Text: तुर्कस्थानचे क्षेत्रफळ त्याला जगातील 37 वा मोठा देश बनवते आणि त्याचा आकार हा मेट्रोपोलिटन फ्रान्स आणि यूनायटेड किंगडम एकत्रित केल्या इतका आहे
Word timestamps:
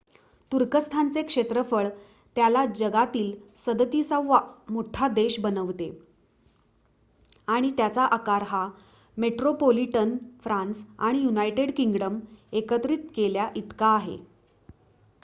तुर्कस्थानचे 0.51 1.21
क्षेत्रफळ 1.23 1.87
त्याला 2.35 2.63
जगातील 2.75 3.31
37 3.57 4.11
वा 4.27 4.39
मोठा 4.69 5.07
देश 5.07 5.39
बनवते 5.39 5.89
आणि 7.47 7.71
त्याचा 7.71 8.05
आकार 8.09 8.43
हा 8.43 8.67
मेट्रोपोलिटन 9.17 10.15
फ्रान्स 10.39 10.85
आणि 10.99 11.21
यूनायटेड 11.23 11.71
किंगडम 11.77 12.19
एकत्रित 12.53 13.05
केल्या 13.15 13.49
इतका 13.55 13.87
आहे 13.87 14.17